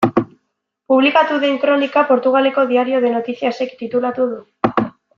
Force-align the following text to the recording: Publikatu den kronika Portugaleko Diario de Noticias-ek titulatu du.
Publikatu 0.93 1.37
den 1.43 1.59
kronika 1.65 2.03
Portugaleko 2.13 2.65
Diario 2.73 3.05
de 3.07 3.15
Noticias-ek 3.19 3.77
titulatu 3.85 4.31
du. 4.35 4.43